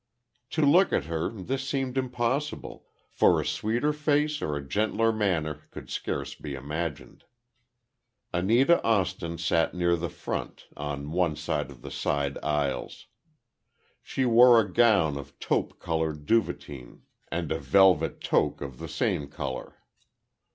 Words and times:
To 0.49 0.63
look 0.65 0.91
at 0.91 1.03
her, 1.05 1.29
this 1.29 1.63
seemed 1.69 1.95
impossible, 1.95 2.87
for 3.11 3.39
a 3.39 3.45
sweeter 3.45 3.93
face 3.93 4.41
or 4.41 4.55
a 4.57 4.67
gentler 4.67 5.13
manner 5.13 5.67
could 5.69 5.91
scarce 5.91 6.33
be 6.33 6.55
imagined. 6.55 7.23
Anita 8.33 8.83
Austin 8.83 9.37
sat 9.37 9.75
near 9.75 9.95
the 9.95 10.09
front, 10.09 10.65
on 10.75 11.11
one 11.11 11.33
of 11.47 11.83
the 11.83 11.91
side 11.91 12.39
aisles. 12.43 13.05
She 14.01 14.25
wore 14.25 14.59
a 14.59 14.73
gown 14.73 15.17
of 15.17 15.37
taupe 15.39 15.77
colored 15.77 16.25
duvetyn, 16.25 17.01
and 17.31 17.51
a 17.51 17.59
velvet 17.59 18.21
toque 18.21 18.61
of 18.65 18.79
the 18.79 18.89
same 18.89 19.27
color. 19.27 19.77